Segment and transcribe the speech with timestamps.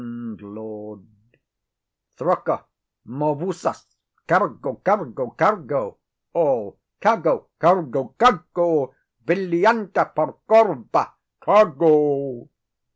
[0.35, 1.05] _]FIRST LORD.
[2.17, 2.65] Throca
[3.05, 3.85] movousus,
[4.25, 5.99] cargo, cargo, cargo.
[6.33, 6.79] ALL.
[6.99, 8.95] _Cargo, cargo, cargo,
[9.27, 11.05] villianda par corbo,
[11.39, 12.49] cargo.